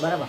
Bora 0.00 0.16
lá. 0.16 0.28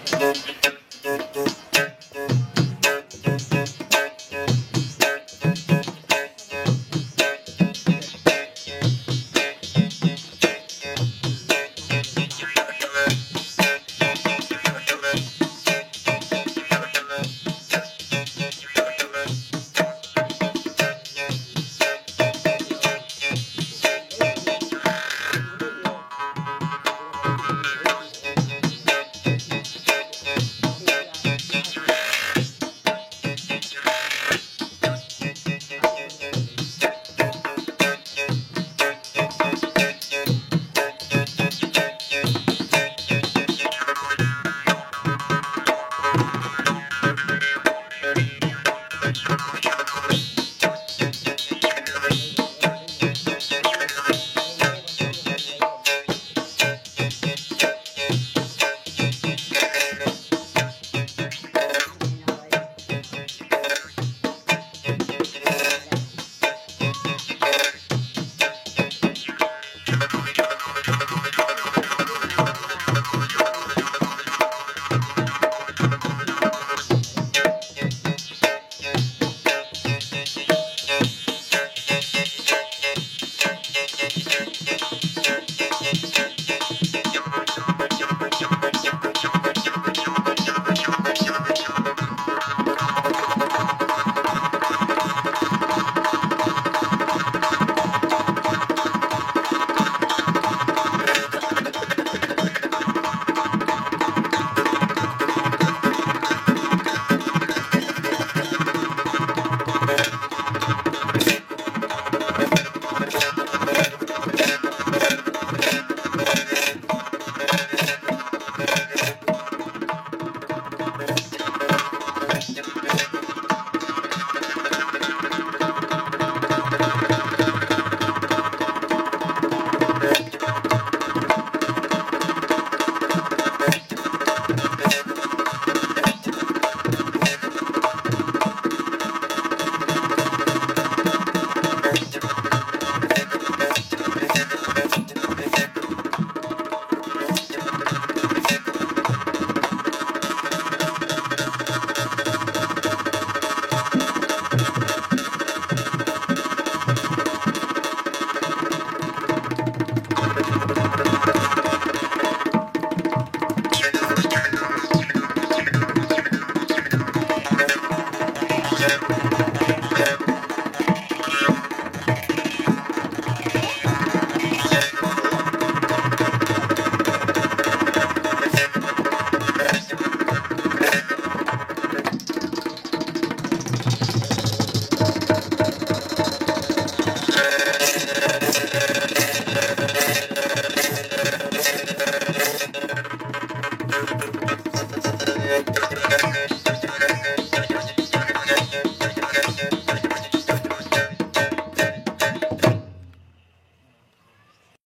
Yeah. 168.81 169.10